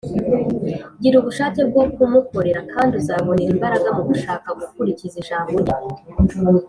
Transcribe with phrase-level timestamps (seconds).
[1.01, 5.75] Gira ubushake bwo kumukorera kandi uzabonera imbaraga mu gushaka gukurikiza ijambo Rye